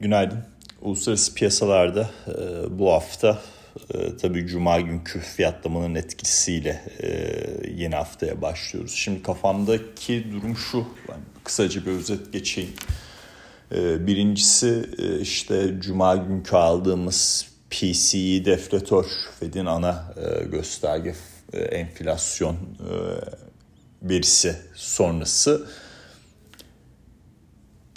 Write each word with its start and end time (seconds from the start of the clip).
Günaydın. 0.00 0.38
Uluslararası 0.82 1.34
piyasalarda 1.34 2.10
e, 2.28 2.78
bu 2.78 2.92
hafta 2.92 3.38
e, 3.94 4.16
tabii 4.16 4.46
Cuma 4.46 4.80
günkü 4.80 5.20
fiyatlamanın 5.20 5.94
etkisiyle 5.94 6.82
e, 7.02 7.08
yeni 7.76 7.94
haftaya 7.94 8.42
başlıyoruz. 8.42 8.92
Şimdi 8.92 9.22
kafamdaki 9.22 10.32
durum 10.32 10.56
şu, 10.56 10.84
ben 11.08 11.16
kısaca 11.44 11.86
bir 11.86 11.90
özet 11.90 12.32
geçeyim. 12.32 12.70
E, 13.72 14.06
birincisi 14.06 14.90
e, 14.98 15.20
işte 15.20 15.74
Cuma 15.80 16.16
günkü 16.16 16.56
aldığımız 16.56 17.48
PCE 17.70 18.44
deflatör, 18.44 19.06
Fed'in 19.40 19.66
ana 19.66 20.14
e, 20.16 20.44
gösterge 20.44 21.14
e, 21.52 21.58
enflasyon 21.58 22.54
e, 22.54 22.92
verisi 24.02 24.56
sonrası 24.74 25.66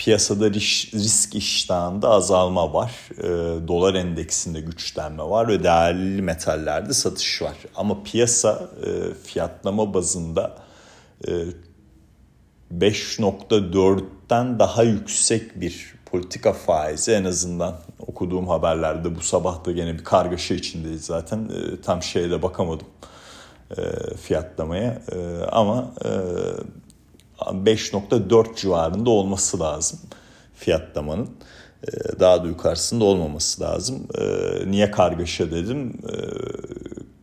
piyasada 0.03 0.49
risk 0.49 1.35
iştahında 1.35 2.09
azalma 2.09 2.73
var. 2.73 2.91
E, 3.17 3.67
dolar 3.67 3.93
endeksinde 3.93 4.61
güçlenme 4.61 5.23
var 5.23 5.47
ve 5.47 5.63
değerli 5.63 6.21
metallerde 6.21 6.93
satış 6.93 7.41
var. 7.41 7.57
Ama 7.75 8.03
piyasa 8.03 8.69
e, 8.85 9.13
fiyatlama 9.13 9.93
bazında 9.93 10.55
e, 11.27 11.31
5.4'ten 12.77 14.59
daha 14.59 14.83
yüksek 14.83 15.61
bir 15.61 15.93
politika 16.05 16.53
faizi 16.53 17.11
en 17.11 17.23
azından 17.23 17.75
okuduğum 17.99 18.47
haberlerde 18.47 19.15
bu 19.15 19.21
sabah 19.21 19.65
da 19.65 19.71
gene 19.71 19.93
bir 19.93 20.03
kargaşa 20.03 20.53
içindeyiz 20.53 21.05
zaten. 21.05 21.39
E, 21.39 21.81
tam 21.81 22.03
şeye 22.03 22.31
de 22.31 22.41
bakamadım 22.41 22.87
e, 23.77 23.81
fiyatlamaya 24.17 25.01
e, 25.11 25.43
ama 25.51 25.93
e, 26.05 26.09
5.4 27.51 28.55
civarında 28.55 29.09
olması 29.09 29.59
lazım 29.59 29.99
fiyatlamanın. 30.55 31.29
Ee, 31.87 32.19
daha 32.19 32.43
da 32.43 32.47
yukarısında 32.47 33.03
olmaması 33.03 33.61
lazım. 33.61 34.07
Ee, 34.19 34.71
niye 34.71 34.91
kargaşa 34.91 35.51
dedim? 35.51 35.93
Ee, 36.03 36.15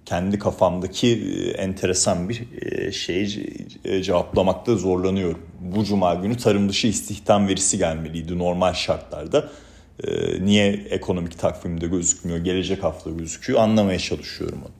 kendi 0.05 0.39
kafamdaki 0.39 1.17
enteresan 1.59 2.29
bir 2.29 2.43
e, 2.63 2.93
şeyi 2.93 3.57
e, 3.85 4.03
cevaplamakta 4.03 4.75
zorlanıyorum. 4.75 5.41
Bu 5.61 5.85
cuma 5.85 6.15
günü 6.15 6.37
tarım 6.37 6.69
dışı 6.69 6.87
istihdam 6.87 7.49
verisi 7.49 7.79
gelmeliydi 7.79 8.39
normal 8.39 8.73
şartlarda. 8.73 9.49
Niye 10.41 10.67
ekonomik 10.91 11.39
takvimde 11.39 11.87
gözükmüyor, 11.87 12.39
gelecek 12.39 12.85
hafta 12.85 13.11
gözüküyor 13.11 13.61
anlamaya 13.61 13.99
çalışıyorum 13.99 14.59
onu. 14.63 14.73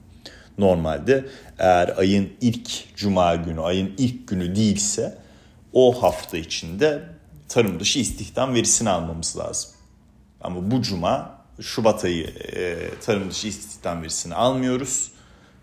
Normalde 0.57 1.25
eğer 1.59 1.93
ayın 1.97 2.29
ilk 2.41 2.95
cuma 2.95 3.35
günü, 3.35 3.61
ayın 3.61 3.91
ilk 3.97 4.27
günü 4.27 4.55
değilse 4.55 5.17
o 5.73 6.03
hafta 6.03 6.37
içinde 6.37 7.03
tarım 7.49 7.79
dışı 7.79 7.99
istihdam 7.99 8.53
verisini 8.53 8.89
almamız 8.89 9.37
lazım. 9.37 9.71
Ama 10.41 10.71
bu 10.71 10.81
cuma 10.81 11.41
Şubat 11.61 12.05
ayı 12.05 12.25
e, 12.55 12.77
tarım 13.05 13.29
dışı 13.29 13.47
istihdam 13.47 14.01
verisini 14.01 14.35
almıyoruz. 14.35 15.11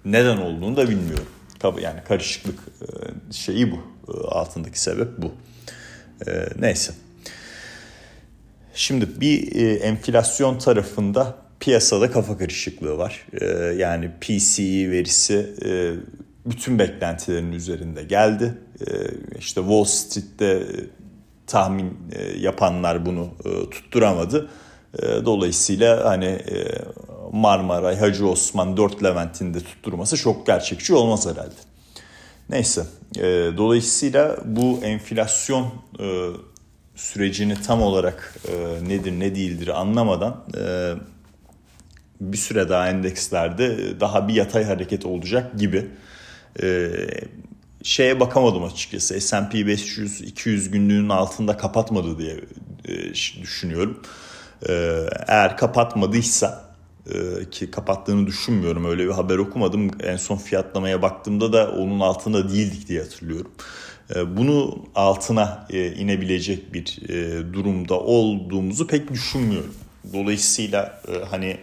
Neden 0.05 0.37
olduğunu 0.37 0.77
da 0.77 0.89
bilmiyorum. 0.89 1.27
Yani 1.83 2.01
karışıklık 2.09 2.59
e, 2.59 2.87
şeyi 3.33 3.73
bu. 3.73 3.77
E, 4.09 4.27
altındaki 4.27 4.81
sebep 4.81 5.09
bu. 5.19 5.33
E, 6.27 6.49
neyse. 6.59 6.93
Şimdi 8.75 9.21
bir 9.21 9.57
e, 9.57 9.75
enflasyon 9.75 10.59
tarafında 10.59 11.37
piyasada 11.61 12.11
kafa 12.11 12.39
karışıklığı 12.39 12.99
var. 12.99 13.27
E, 13.41 13.47
yani 13.77 14.11
PCE 14.21 14.91
verisi 14.91 15.55
e, 15.65 15.71
bütün 16.51 16.79
beklentilerin 16.79 17.53
üzerinde 17.53 18.03
geldi. 18.05 18.59
Ee, 18.81 18.85
işte 19.39 19.61
Wall 19.61 19.85
Street'te 19.85 20.67
tahmin 21.47 21.97
e, 22.13 22.39
yapanlar 22.39 23.07
bunu 23.07 23.29
e, 23.45 23.71
tutturamadı. 23.71 24.49
E, 24.95 25.03
dolayısıyla 25.03 26.05
hani 26.05 26.39
Marmaray, 27.33 27.97
Hacı 27.97 28.29
Osman, 28.29 28.77
Dört 28.77 29.05
Levent'in 29.05 29.55
de 29.55 29.61
tutturması 29.61 30.17
çok 30.17 30.47
gerçekçi 30.47 30.95
olmaz 30.95 31.27
herhalde. 31.27 31.55
Neyse, 32.51 32.87
dolayısıyla 33.57 34.37
bu 34.45 34.81
enflasyon 34.83 35.73
sürecini 36.95 37.63
tam 37.63 37.83
olarak 37.83 38.35
nedir 38.83 39.21
ne 39.21 39.35
değildir 39.35 39.81
anlamadan 39.81 40.45
bir 42.21 42.37
süre 42.37 42.69
daha 42.69 42.89
endekslerde 42.89 44.01
daha 44.01 44.29
bir 44.29 44.35
yatay 44.35 44.65
hareket 44.65 45.07
olacak 45.07 45.59
gibi 45.59 45.91
şeye 47.83 48.21
bakamadım 48.21 48.65
açıkçası. 48.65 49.21
S&P 49.21 49.67
500 49.67 50.21
200 50.21 50.71
günlüğünün 50.71 51.09
altında 51.09 51.57
kapatmadı 51.57 52.19
diye 52.19 52.37
e, 52.85 53.15
düşünüyorum. 53.43 54.03
E, 54.69 54.73
eğer 55.27 55.57
kapatmadıysa 55.57 56.65
e, 57.07 57.51
ki 57.51 57.71
kapattığını 57.71 58.27
düşünmüyorum. 58.27 58.85
Öyle 58.85 59.05
bir 59.05 59.11
haber 59.11 59.39
okumadım. 59.39 59.91
En 60.03 60.17
son 60.17 60.37
fiyatlamaya 60.37 61.03
baktığımda 61.03 61.53
da 61.53 61.71
onun 61.71 62.01
altında 62.01 62.51
değildik 62.51 62.89
diye 62.89 63.01
hatırlıyorum. 63.01 63.51
Bunu 64.27 64.79
altına 64.95 65.67
inebilecek 65.97 66.75
bir 66.75 67.01
durumda 67.53 68.01
olduğumuzu 68.01 68.87
pek 68.87 69.13
düşünmüyorum. 69.13 69.75
Dolayısıyla 70.13 71.03
hani 71.31 71.47
e, 71.47 71.59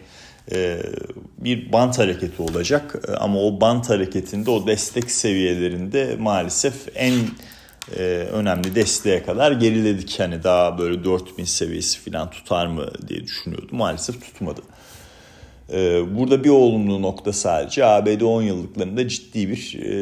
bir 1.38 1.72
bant 1.72 2.00
hareketi 2.00 2.42
olacak 2.42 2.96
e, 3.08 3.12
ama 3.12 3.40
o 3.40 3.62
bant 3.62 3.90
hareketinde 3.90 4.52
o 4.52 4.68
destek 4.68 5.12
seviyelerinde 5.12 6.16
maalesef 6.20 6.76
en 6.96 7.14
e, 7.98 8.02
önemli 8.32 8.76
desteğe 8.76 9.24
kadar 9.24 9.52
geriledik. 9.52 10.20
Hani 10.20 10.44
daha 10.44 10.78
böyle 10.78 11.04
4000 11.04 11.44
seviyesi 11.44 12.12
falan 12.12 12.30
tutar 12.30 12.68
mı 12.68 12.88
diye 13.08 13.24
düşünüyordum. 13.24 13.78
Maalesef 13.78 14.22
tutmadı. 14.22 14.62
Burada 16.16 16.44
bir 16.44 16.50
olumlu 16.50 17.02
nokta 17.02 17.34
sadece 17.34 17.86
ABD 17.86 18.22
10 18.22 18.42
yıllıklarında 18.42 19.08
ciddi 19.08 19.50
bir 19.50 19.80
e, 19.82 19.94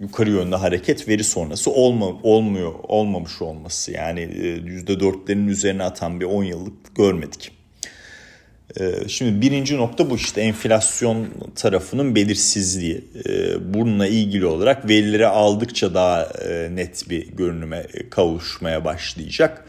yukarı 0.00 0.30
yönlü 0.30 0.54
hareket 0.54 1.08
veri 1.08 1.24
sonrası 1.24 1.70
olma, 1.70 2.06
olmuyor 2.22 2.72
olmamış 2.82 3.42
olması. 3.42 3.92
Yani 3.92 4.20
e, 4.20 4.56
%4'lerin 4.56 5.48
üzerine 5.48 5.82
atan 5.82 6.20
bir 6.20 6.24
10 6.24 6.44
yıllık 6.44 6.96
görmedik. 6.96 7.55
Ee, 8.80 9.08
şimdi 9.08 9.40
birinci 9.40 9.76
nokta 9.76 10.10
bu 10.10 10.16
işte 10.16 10.40
enflasyon 10.40 11.26
tarafının 11.54 12.14
belirsizliği. 12.14 13.04
Ee, 13.28 13.74
bununla 13.74 14.06
ilgili 14.06 14.46
olarak 14.46 14.88
verileri 14.88 15.26
aldıkça 15.26 15.94
daha 15.94 16.22
e, 16.22 16.76
net 16.76 17.10
bir 17.10 17.26
görünüme 17.26 17.86
kavuşmaya 18.10 18.84
başlayacak. 18.84 19.64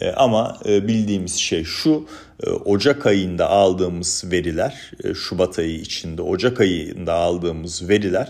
Ee, 0.00 0.10
ama 0.10 0.58
e, 0.66 0.88
bildiğimiz 0.88 1.34
şey 1.34 1.64
şu 1.64 2.08
e, 2.42 2.50
Ocak 2.50 3.06
ayında 3.06 3.48
aldığımız 3.48 4.24
veriler 4.30 4.92
Şubat 5.14 5.58
ayı 5.58 5.74
içinde 5.74 6.22
Ocak 6.22 6.60
ayında 6.60 7.14
aldığımız 7.14 7.88
veriler 7.88 8.28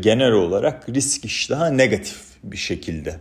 genel 0.00 0.32
olarak 0.32 0.88
risk 0.88 1.24
iştahı 1.24 1.78
negatif 1.78 2.18
bir 2.44 2.56
şekilde 2.56 3.16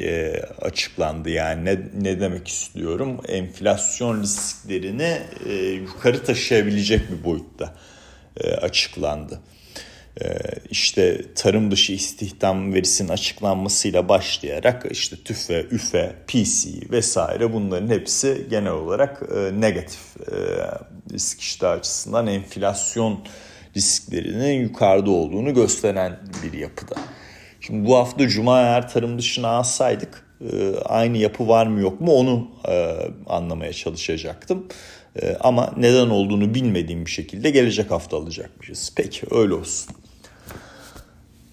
e, 0.00 0.42
açıklandı. 0.62 1.30
Yani 1.30 1.64
ne, 1.64 1.78
ne 2.00 2.20
demek 2.20 2.48
istiyorum? 2.48 3.20
Enflasyon 3.28 4.22
risklerini 4.22 5.18
e, 5.46 5.52
yukarı 5.54 6.24
taşıyabilecek 6.24 7.00
bir 7.10 7.24
boyutta 7.24 7.74
e, 8.36 8.50
açıklandı. 8.50 9.40
E, 10.22 10.38
işte 10.70 11.20
tarım 11.34 11.70
dışı 11.70 11.92
istihdam 11.92 12.74
verisinin 12.74 13.08
açıklanmasıyla 13.08 14.08
başlayarak 14.08 14.86
işte 14.90 15.16
TÜFE, 15.24 15.66
ÜFE, 15.70 16.16
PC 16.26 16.70
vesaire 16.90 17.52
bunların 17.52 17.88
hepsi 17.88 18.46
genel 18.50 18.72
olarak 18.72 19.22
e, 19.36 19.60
negatif 19.60 20.00
e, 20.32 20.36
risk 21.12 21.40
iştahı 21.40 21.72
açısından 21.78 22.26
enflasyon 22.26 23.24
risklerinin 23.76 24.60
yukarıda 24.60 25.10
olduğunu 25.10 25.54
gösteren 25.54 26.18
bir 26.42 26.58
yapıda. 26.58 26.96
Şimdi 27.70 27.88
bu 27.88 27.96
hafta 27.96 28.28
Cuma 28.28 28.60
eğer 28.60 28.88
tarım 28.88 29.18
dışına 29.18 29.48
alsaydık 29.48 30.26
e, 30.52 30.74
aynı 30.84 31.18
yapı 31.18 31.48
var 31.48 31.66
mı 31.66 31.80
yok 31.80 32.00
mu 32.00 32.12
onu 32.12 32.48
e, 32.68 32.96
anlamaya 33.26 33.72
çalışacaktım. 33.72 34.66
E, 35.22 35.36
ama 35.40 35.74
neden 35.76 36.10
olduğunu 36.10 36.54
bilmediğim 36.54 37.06
bir 37.06 37.10
şekilde 37.10 37.50
gelecek 37.50 37.90
hafta 37.90 38.16
alacakmışız. 38.16 38.92
Peki 38.96 39.26
öyle 39.30 39.54
olsun. 39.54 39.94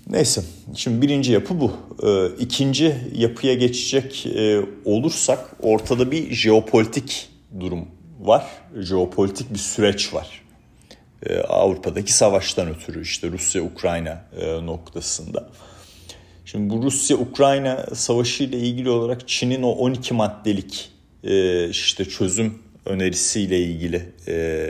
Neyse 0.10 0.42
şimdi 0.76 1.02
birinci 1.02 1.32
yapı 1.32 1.60
bu. 1.60 1.72
İkinci 2.40 2.96
yapıya 3.16 3.54
geçecek 3.54 4.28
olursak 4.86 5.40
ortada 5.62 6.12
bir 6.12 6.34
jeopolitik 6.34 7.30
durum 7.60 7.86
var. 8.20 8.46
Jeopolitik 8.80 9.54
bir 9.54 9.60
süreç 9.60 10.14
var. 10.14 10.42
Avrupa'daki 11.48 12.14
savaştan 12.14 12.68
ötürü 12.70 13.02
işte 13.02 13.28
Rusya-Ukrayna 13.32 14.26
noktasında. 14.64 15.50
Şimdi 16.52 16.70
bu 16.70 16.84
Rusya-Ukrayna 16.84 17.86
savaşı 17.96 18.44
ile 18.44 18.58
ilgili 18.58 18.90
olarak 18.90 19.28
Çin'in 19.28 19.64
o 19.64 19.70
12 19.70 20.14
maddelik 20.14 20.92
e, 21.24 21.70
işte 21.70 22.06
çözüm 22.06 22.60
önerisiyle 22.86 23.60
ilgili 23.60 24.10
e, 24.28 24.68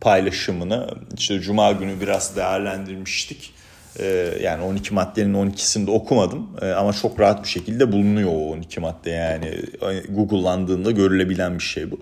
paylaşımını 0.00 0.88
işte 1.18 1.40
Cuma 1.40 1.72
günü 1.72 2.00
biraz 2.00 2.36
değerlendirmiştik. 2.36 3.54
Ee, 3.98 4.38
yani 4.42 4.62
12 4.62 4.94
maddenin 4.94 5.34
12'sini 5.34 5.86
de 5.86 5.90
okumadım 5.90 6.56
ee, 6.62 6.66
ama 6.66 6.92
çok 6.92 7.20
rahat 7.20 7.44
bir 7.44 7.48
şekilde 7.48 7.92
bulunuyor 7.92 8.30
o 8.30 8.50
12 8.50 8.80
madde 8.80 9.10
yani 9.10 9.62
Google'landığında 10.08 10.90
görülebilen 10.90 11.58
bir 11.58 11.64
şey 11.64 11.90
bu. 11.90 12.00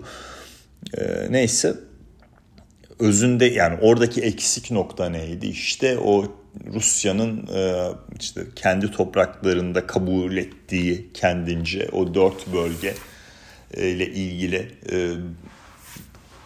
Ee, 0.97 1.27
neyse 1.29 1.73
özünde 2.99 3.45
yani 3.45 3.77
oradaki 3.81 4.21
eksik 4.21 4.71
nokta 4.71 5.09
neydi? 5.09 5.47
İşte 5.47 5.97
o 5.97 6.40
Rusya'nın 6.73 7.47
e, 7.47 7.89
işte 8.19 8.41
kendi 8.55 8.91
topraklarında 8.91 9.87
kabul 9.87 10.37
ettiği 10.37 11.09
kendince 11.13 11.89
o 11.91 12.13
dört 12.13 12.53
bölge 12.53 12.93
e, 13.73 13.89
ile 13.89 14.07
ilgili 14.07 14.71
e, 14.91 15.11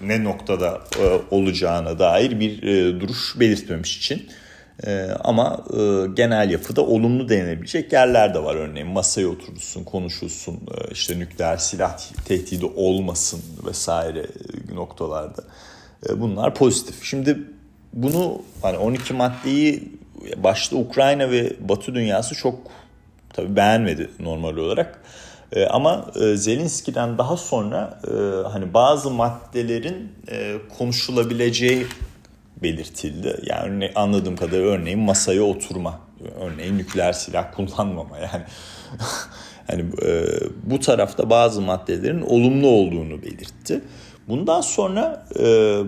ne 0.01 0.23
noktada 0.23 0.81
olacağına 1.31 1.99
dair 1.99 2.39
bir 2.39 2.61
duruş 2.99 3.39
belirtmemiş 3.39 3.97
için. 3.97 4.29
Ama 5.19 5.65
genel 6.13 6.49
yapıda 6.49 6.81
olumlu 6.81 7.29
denilebilecek 7.29 7.93
yerler 7.93 8.33
de 8.33 8.43
var. 8.43 8.55
Örneğin 8.55 8.87
masaya 8.87 9.27
oturulsun, 9.27 9.83
konuşulsun, 9.83 10.59
işte 10.91 11.19
nükleer 11.19 11.57
silah 11.57 11.99
tehdidi 12.25 12.65
olmasın 12.65 13.41
vesaire 13.67 14.25
noktalarda. 14.73 15.43
Bunlar 16.15 16.55
pozitif. 16.55 17.03
Şimdi 17.03 17.39
bunu 17.95 18.41
hani 18.61 18.77
12 18.77 19.13
maddeyi 19.13 19.91
başta 20.37 20.75
Ukrayna 20.75 21.31
ve 21.31 21.53
Batı 21.59 21.95
dünyası 21.95 22.35
çok 22.35 22.59
tabii 23.33 23.55
beğenmedi 23.55 24.09
normal 24.19 24.57
olarak. 24.57 25.01
E, 25.51 25.65
ama 25.65 26.05
e, 26.21 26.35
Zelenski'den 26.35 27.17
daha 27.17 27.37
sonra 27.37 27.99
e, 28.07 28.47
hani 28.49 28.73
bazı 28.73 29.11
maddelerin 29.11 30.11
e, 30.31 30.55
konuşulabileceği 30.77 31.87
belirtildi. 32.63 33.41
Yani 33.43 33.91
anladığım 33.95 34.35
kadarıyla 34.35 34.67
örneğin 34.67 34.99
masaya 34.99 35.41
oturma, 35.41 35.99
örneğin 36.39 36.77
nükleer 36.77 37.13
silah 37.13 37.55
kullanmama 37.55 38.17
yani. 38.17 38.43
hani 39.67 39.81
e, 39.81 40.25
bu 40.63 40.79
tarafta 40.79 41.29
bazı 41.29 41.61
maddelerin 41.61 42.21
olumlu 42.21 42.67
olduğunu 42.67 43.21
belirtti. 43.21 43.81
Bundan 44.27 44.61
sonra 44.61 45.25
e, 45.39 45.79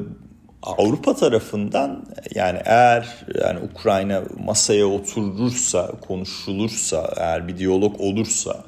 Avrupa 0.64 1.16
tarafından 1.16 2.06
yani 2.36 2.60
eğer 2.66 3.26
yani 3.42 3.60
Ukrayna 3.60 4.24
masaya 4.46 4.86
oturursa, 4.86 5.92
konuşulursa, 6.08 7.14
eğer 7.18 7.48
bir 7.48 7.58
diyalog 7.58 8.02
olursa 8.02 8.64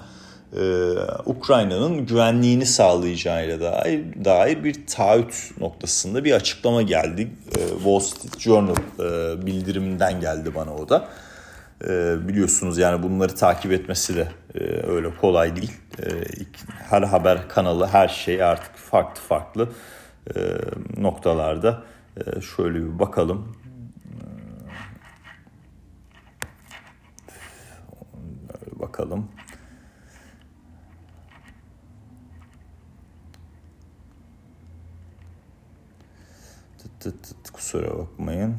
e, 0.58 0.62
Ukrayna'nın 1.26 2.06
güvenliğini 2.06 2.66
sağlayacağıyla 2.66 3.62
dair, 3.62 4.26
dair 4.26 4.64
bir 4.64 4.88
taahhüt 4.88 5.52
noktasında 5.60 6.24
bir 6.24 6.32
açıklama 6.32 6.82
geldi. 6.82 7.32
E, 7.58 7.68
Wall 7.70 8.00
Street 8.00 8.40
Journal 8.40 8.76
e, 9.00 9.46
bildiriminden 9.46 10.20
geldi 10.20 10.56
bana 10.56 10.76
o 10.76 10.90
da. 10.90 11.08
E, 11.84 11.88
biliyorsunuz 12.28 12.78
yani 12.78 13.04
bunları 13.04 13.36
takip 13.36 13.72
etmesi 13.72 14.16
de 14.16 14.28
e, 14.56 14.60
öyle 14.88 15.16
kolay 15.22 15.56
değil. 15.56 15.72
E, 16.00 16.06
her 16.90 17.02
haber 17.02 17.50
kanalı, 17.50 17.88
her 17.88 18.08
şey 18.08 18.44
artık 18.44 18.76
farklı 18.76 19.22
farklı 19.22 19.70
noktalarda. 20.98 21.84
E, 22.18 22.42
şöyle 22.42 22.80
bir 22.80 23.00
bakalım. 23.00 23.58
E, 28.50 28.80
bakalım. 28.80 29.28
Tıt 36.78 37.00
tıt 37.00 37.24
tıt 37.24 37.50
kusura 37.50 37.98
bakmayın. 37.98 38.58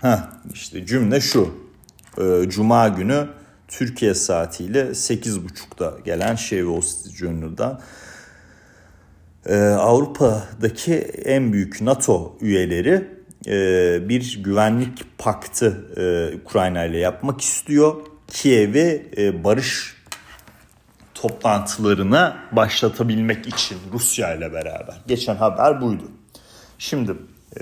Ha 0.00 0.40
işte 0.52 0.86
cümle 0.86 1.20
şu. 1.20 1.70
Cuma 2.48 2.88
günü 2.88 3.39
Türkiye 3.70 4.14
saatiyle 4.14 4.80
8.30'da 4.80 5.98
gelen 6.04 6.34
şey 6.34 6.58
Wall 6.58 6.80
Street 6.80 7.16
Journal'dan 7.16 7.80
ee, 9.46 9.58
Avrupa'daki 9.58 10.94
en 11.24 11.52
büyük 11.52 11.80
NATO 11.80 12.36
üyeleri 12.40 13.08
e, 13.46 14.08
bir 14.08 14.42
güvenlik 14.44 15.18
paktı 15.18 15.84
e, 15.96 16.36
Ukrayna 16.36 16.84
ile 16.84 16.98
yapmak 16.98 17.40
istiyor. 17.40 17.94
Kiev'i 18.28 19.10
e, 19.16 19.44
barış 19.44 19.96
toplantılarına 21.14 22.36
başlatabilmek 22.52 23.46
için 23.46 23.78
Rusya 23.92 24.34
ile 24.34 24.52
beraber. 24.52 25.00
Geçen 25.06 25.36
haber 25.36 25.80
buydu. 25.80 26.04
Şimdi 26.78 27.10
e, 27.56 27.60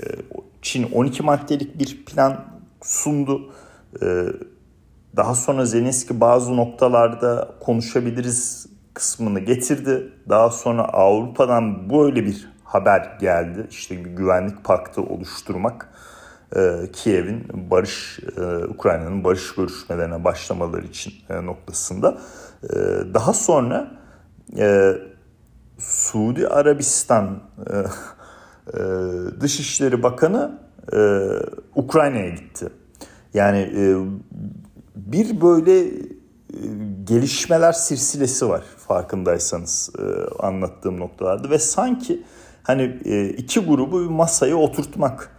Çin 0.61 0.83
12 0.91 1.23
maddelik 1.23 1.79
bir 1.79 2.05
plan 2.05 2.45
sundu. 2.83 3.53
E, 5.19 5.21
daha 5.21 5.35
sonra 5.35 5.65
Zelenski 5.65 6.21
bazı 6.21 6.57
noktalarda 6.57 7.47
konuşabiliriz 7.59 8.67
kısmını 8.93 9.39
getirdi. 9.39 10.13
Daha 10.29 10.49
sonra 10.49 10.83
Avrupa'dan 10.83 11.89
böyle 11.89 12.25
bir 12.25 12.49
haber 12.63 13.17
geldi. 13.21 13.67
İşte 13.69 14.05
bir 14.05 14.09
güvenlik 14.09 14.63
paktı 14.63 15.01
oluşturmak. 15.01 15.89
Ee, 16.55 16.91
Kiev'in 16.93 17.47
barış, 17.71 18.19
e, 18.37 18.65
Ukrayna'nın 18.65 19.23
barış 19.23 19.55
görüşmelerine 19.55 20.23
başlamaları 20.23 20.85
için 20.85 21.13
e, 21.29 21.45
noktasında. 21.45 22.17
Daha 23.13 23.33
sonra 23.33 23.91
e, 24.57 24.93
Suudi 25.77 26.47
Arabistan 26.47 27.39
Dışişleri 29.39 30.03
Bakanı 30.03 30.59
Ukrayna'ya 31.75 32.29
gitti. 32.29 32.69
Yani 33.33 33.71
bir 35.11 35.41
böyle 35.41 35.79
e, 35.79 35.91
gelişmeler 37.03 37.71
silsilesi 37.71 38.49
var 38.49 38.63
farkındaysanız 38.87 39.89
e, 39.99 40.03
anlattığım 40.43 40.99
noktalarda. 40.99 41.49
Ve 41.49 41.59
sanki 41.59 42.23
hani 42.63 42.99
e, 43.05 43.29
iki 43.29 43.59
grubu 43.59 44.03
bir 44.03 44.09
masaya 44.09 44.55
oturtmak 44.55 45.31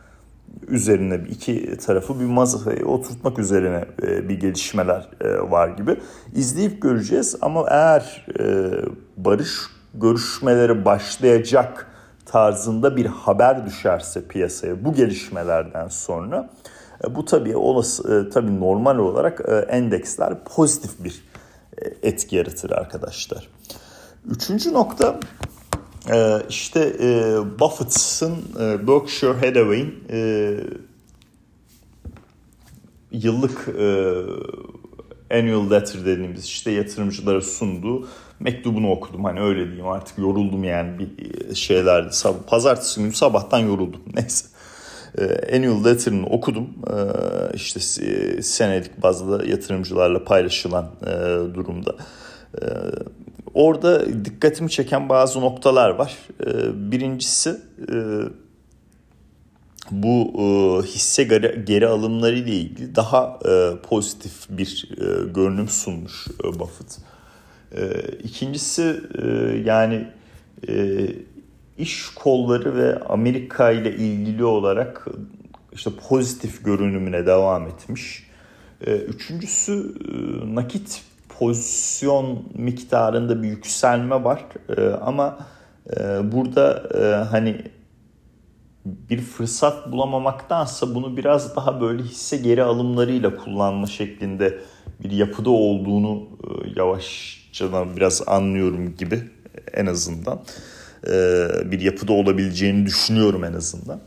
üzerine 0.69 1.21
iki 1.31 1.77
tarafı 1.77 2.21
bir 2.21 2.25
masaya 2.25 2.85
oturtmak 2.85 3.39
üzerine 3.39 3.85
bir 4.29 4.41
gelişmeler 4.41 5.09
var 5.51 5.69
gibi. 5.69 5.97
İzleyip 6.35 6.83
göreceğiz 6.83 7.37
ama 7.41 7.67
eğer 7.69 8.27
barış 9.17 9.51
görüşmeleri 9.95 10.85
başlayacak 10.85 11.87
tarzında 12.27 12.97
bir 12.97 13.07
haber 13.07 13.67
düşerse 13.67 14.27
piyasaya 14.27 14.85
bu 14.85 14.95
gelişmelerden 14.95 15.89
sonra 15.89 16.51
bu 17.11 17.25
tabii 17.25 17.57
olası 17.57 18.27
e, 18.27 18.31
tabii 18.31 18.61
normal 18.61 18.99
olarak 18.99 19.41
e, 19.49 19.53
endeksler 19.55 20.45
pozitif 20.45 21.05
bir 21.05 21.25
etki 22.03 22.37
yaratır 22.37 22.71
arkadaşlar. 22.71 23.49
Üçüncü 24.31 24.73
nokta 24.73 25.21
işte 26.49 26.99
Buffett'ın 27.61 28.37
Berkshire 28.87 29.33
Hathaway'in 29.33 29.95
yıllık 33.13 33.69
annual 35.31 35.71
letter 35.71 36.07
dediğimiz 36.07 36.45
işte 36.45 36.71
yatırımcılara 36.71 37.41
sunduğu 37.41 38.09
mektubunu 38.41 38.91
okudum. 38.91 39.25
Hani 39.25 39.41
öyle 39.41 39.65
diyeyim 39.65 39.89
artık 39.89 40.19
yoruldum 40.19 40.65
yani 40.65 40.99
bir 40.99 41.55
şeylerde. 41.55 42.11
Pazartesi 42.47 43.01
günü 43.01 43.13
sabahtan 43.13 43.59
yoruldum. 43.59 44.03
Neyse. 44.15 44.47
E, 45.19 45.57
annual 45.57 45.85
letter'ını 45.85 46.27
okudum. 46.27 46.69
E, 46.87 46.97
işte 47.55 47.81
senelik 48.43 49.03
bazda 49.03 49.47
yatırımcılarla 49.47 50.25
paylaşılan 50.25 50.91
e, 51.07 51.11
durumda. 51.55 51.97
Orada 53.55 54.25
dikkatimi 54.25 54.71
çeken 54.71 55.09
bazı 55.09 55.41
noktalar 55.41 55.91
var. 55.91 56.17
Birincisi 56.75 57.57
bu 59.91 60.33
hisse 60.87 61.25
geri 61.67 61.87
alımları 61.87 62.39
ile 62.39 62.55
ilgili 62.55 62.97
daha 62.97 63.39
pozitif 63.83 64.33
bir 64.51 64.89
görünüm 65.35 65.69
sunmuş 65.69 66.27
Buffett. 66.45 66.99
İkincisi 68.25 69.01
yani 69.65 70.09
iş 71.81 72.09
kolları 72.15 72.77
ve 72.77 73.01
Amerika 73.01 73.71
ile 73.71 73.97
ilgili 73.97 74.45
olarak 74.45 75.07
işte 75.73 75.91
pozitif 76.09 76.65
görünümüne 76.65 77.27
devam 77.27 77.67
etmiş. 77.67 78.31
Ee, 78.87 78.97
üçüncüsü 78.97 79.95
e, 80.09 80.55
nakit 80.55 81.03
pozisyon 81.39 82.45
miktarında 82.55 83.43
bir 83.43 83.49
yükselme 83.49 84.25
var 84.25 84.45
ee, 84.77 84.83
ama 84.83 85.39
e, 85.97 86.33
burada 86.33 86.89
e, 86.95 87.25
hani 87.25 87.63
bir 88.85 89.21
fırsat 89.21 89.93
bulamamaktansa 89.93 90.95
bunu 90.95 91.17
biraz 91.17 91.57
daha 91.57 91.81
böyle 91.81 92.03
hisse 92.03 92.37
geri 92.37 92.63
alımlarıyla 92.63 93.37
kullanma 93.37 93.87
şeklinde 93.87 94.59
bir 95.05 95.11
yapıda 95.11 95.51
olduğunu 95.51 96.29
yavaşça 96.77 97.97
biraz 97.97 98.29
anlıyorum 98.29 98.97
gibi 98.97 99.21
en 99.73 99.87
azından. 99.87 100.41
Bir 101.65 101.81
yapıda 101.81 102.13
olabileceğini 102.13 102.87
düşünüyorum 102.87 103.45
en 103.45 103.53
azından. 103.53 104.01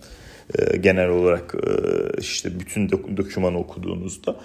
Genel 0.80 1.10
olarak 1.10 1.56
işte 2.20 2.60
bütün 2.60 2.90
dokümanı 2.90 3.58
okuduğunuzda. 3.58 4.36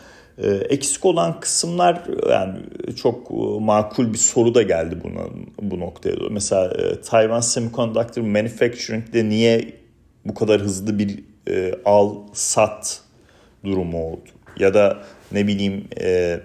Eksik 0.69 1.05
olan 1.05 1.41
kısımlar 1.41 2.03
yani 2.31 2.59
çok 2.97 3.31
makul 3.61 4.13
bir 4.13 4.19
soru 4.19 4.55
da 4.55 4.63
geldi 4.63 4.99
buna 5.05 5.25
bu 5.63 5.81
noktaya 5.81 6.17
doğru. 6.17 6.31
Mesela 6.31 6.73
Taiwan 7.03 7.41
Semiconductor 7.41 8.23
Manufacturing'de 8.23 9.29
niye 9.29 9.75
bu 10.25 10.35
kadar 10.35 10.61
hızlı 10.61 10.99
bir 10.99 11.25
al 11.85 12.15
sat 12.33 13.01
durumu 13.65 14.05
oldu? 14.05 14.29
Ya 14.59 14.75
da 14.75 15.03
ne 15.33 15.47
bileyim 15.47 15.85
e, 16.01 16.41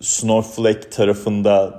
Snowflake 0.00 0.90
tarafında 0.90 1.77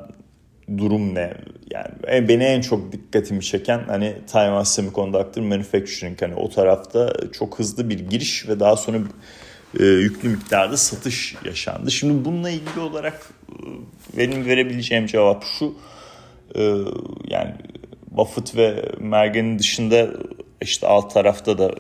durum 0.78 1.16
ne? 1.16 1.34
Yani 1.72 2.28
beni 2.28 2.44
en 2.44 2.62
çok 2.62 2.92
dikkatimi 2.92 3.42
çeken 3.44 3.82
hani 3.88 4.16
Taiwan 4.32 4.64
Semiconductor 4.64 5.42
Manufacturing 5.42 6.22
hani 6.22 6.36
o 6.36 6.50
tarafta 6.50 7.14
çok 7.34 7.60
hızlı 7.60 7.90
bir 7.90 8.00
giriş 8.00 8.48
ve 8.48 8.60
daha 8.60 8.76
sonra 8.76 8.98
e, 9.80 9.84
yüklü 9.84 10.30
miktarda 10.30 10.78
satış 10.78 11.36
yaşandı. 11.46 11.92
Şimdi 11.92 12.26
bununla 12.26 12.50
ilgili 12.50 12.80
olarak 12.80 13.30
e, 13.50 14.18
benim 14.18 14.46
verebileceğim 14.46 15.06
cevap 15.06 15.44
şu. 15.60 15.76
E, 16.56 16.62
yani 17.28 17.54
Buffett 18.12 18.56
ve 18.56 18.92
Mergen'in 19.00 19.60
dışında 19.60 20.08
işte 20.62 20.88
alt 20.88 21.14
tarafta 21.14 21.58
da 21.58 21.72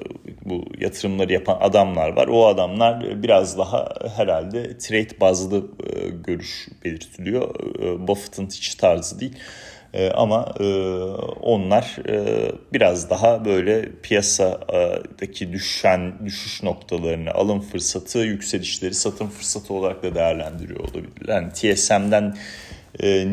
bu 0.50 0.66
yatırımları 0.80 1.34
yapan 1.34 1.58
adamlar 1.62 2.10
var. 2.10 2.28
O 2.28 2.48
adamlar 2.48 3.24
biraz 3.24 3.58
daha 3.58 3.90
herhalde 4.16 4.78
trade 4.78 5.20
bazlı 5.22 5.58
e, 5.58 6.10
görüş 6.10 6.68
belirtiliyor. 6.86 7.56
E, 7.80 8.08
Buffett'ın 8.08 8.46
hiç 8.46 8.76
tarzı 8.76 9.20
değil. 9.20 9.36
E, 9.94 10.10
ama 10.10 10.46
onlar 11.42 11.96
biraz 12.74 13.10
daha 13.10 13.46
böyle 13.46 13.90
piyasadaki 14.04 15.54
düşen 15.54 16.14
düşüş 16.26 16.64
noktalarını 16.64 17.32
alım 17.32 17.62
fırsatı, 17.62 18.20
yükselişleri 18.20 18.94
satım 18.94 19.30
fırsatı 19.30 19.74
olarak 19.74 20.04
da 20.04 20.16
değerlendiriyor 20.16 20.80
olabilirler. 20.80 21.36
Yani 21.36 21.52
TSM'den 21.54 22.38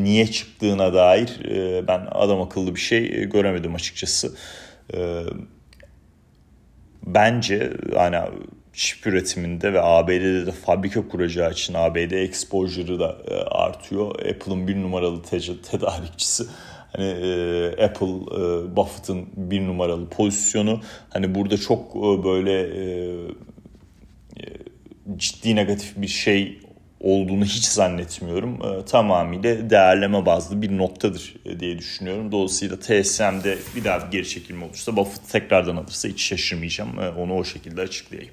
niye 0.05 0.27
çıktığına 0.27 0.95
dair 0.95 1.41
ben 1.89 2.07
adam 2.11 2.43
akıllı 2.43 2.75
bir 2.75 2.81
şey 2.81 3.25
göremedim 3.25 3.75
açıkçası 3.75 4.37
bence 7.07 7.73
hani 7.95 8.17
çip 8.73 9.07
üretiminde 9.07 9.73
ve 9.73 9.83
ABD'de 9.83 10.47
de 10.47 10.53
fabrika 10.53 11.09
kuracağı 11.09 11.53
için 11.53 11.75
ABD 11.75 12.11
exposure'ı 12.11 13.01
da 13.01 13.17
e, 13.31 13.35
artıyor. 13.35 14.11
Apple'ın 14.11 14.69
bir 14.69 14.77
numaralı 14.77 15.23
tedarikçisi. 15.71 16.45
Hani 16.93 17.05
e, 17.05 17.85
Apple, 17.85 18.07
e, 18.07 18.77
Buffett'ın 18.77 19.27
bir 19.37 19.67
numaralı 19.67 20.09
pozisyonu. 20.09 20.81
Hani 21.11 21.35
burada 21.35 21.57
çok 21.57 21.97
e, 21.97 22.25
böyle 22.25 22.71
ciddi 25.17 25.57
negatif 25.57 25.97
bir 25.97 26.09
şey 26.09 26.61
olduğunu 27.01 27.45
hiç 27.45 27.65
zannetmiyorum. 27.65 28.55
E, 28.55 28.85
tamamıyla 28.85 29.71
değerleme 29.71 30.27
bazlı 30.27 30.63
bir 30.63 30.79
noktadır 30.79 31.35
e, 31.45 31.61
diye 31.61 31.79
düşünüyorum. 31.79 32.33
Dolayısıyla 32.33 32.77
TSM'de 32.77 33.59
bir 33.77 33.85
daha 33.85 34.07
bir 34.07 34.13
geri 34.13 34.29
çekilme 34.29 34.65
olursa 34.65 34.97
Buffett 34.97 35.29
tekrardan 35.33 35.77
alırsa 35.77 36.09
hiç 36.09 36.23
şaşırmayacağım. 36.23 37.01
E, 37.01 37.09
onu 37.09 37.35
o 37.35 37.45
şekilde 37.45 37.81
açıklayayım. 37.81 38.33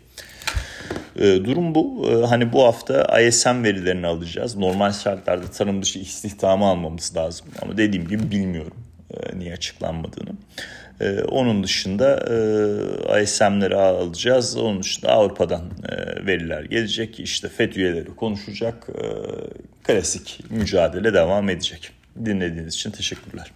E, 1.15 1.21
durum 1.21 1.75
bu. 1.75 2.09
Hani 2.29 2.53
bu 2.53 2.63
hafta 2.63 3.21
ISM 3.21 3.63
verilerini 3.63 4.07
alacağız. 4.07 4.57
Normal 4.57 4.91
şartlarda 4.91 5.51
tarım 5.51 5.81
dışı 5.81 5.99
istihdamı 5.99 6.65
almamız 6.65 7.15
lazım. 7.17 7.47
Ama 7.61 7.77
dediğim 7.77 8.07
gibi 8.07 8.31
bilmiyorum 8.31 8.77
e, 9.13 9.39
niye 9.39 9.53
açıklanmadığını. 9.53 10.29
Ee, 11.03 11.23
onun 11.23 11.63
dışında 11.63 12.25
e, 13.15 13.23
ISM'leri 13.23 13.75
alacağız. 13.75 14.57
Onun 14.57 14.83
dışında 14.83 15.09
Avrupa'dan 15.11 15.61
e, 15.89 16.25
veriler 16.25 16.63
gelecek. 16.63 17.19
İşte 17.19 17.49
FED 17.49 17.75
üyeleri 17.75 18.15
konuşacak. 18.15 18.87
E, 18.89 19.05
klasik 19.83 20.39
mücadele 20.49 21.13
devam 21.13 21.49
edecek. 21.49 21.91
Dinlediğiniz 22.25 22.73
için 22.73 22.91
teşekkürler. 22.91 23.51